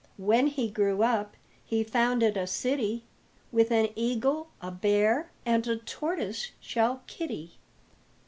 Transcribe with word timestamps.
When 0.17 0.47
he 0.47 0.67
grew 0.67 1.03
up 1.03 1.35
He 1.63 1.83
founded 1.83 2.35
a 2.35 2.47
city 2.47 3.03
With 3.51 3.69
an 3.69 3.89
eagle, 3.95 4.49
a 4.59 4.71
bear, 4.71 5.29
And 5.45 5.67
a 5.67 5.75
tortoise 5.77 6.49
shell 6.59 7.03
kitty. 7.05 7.51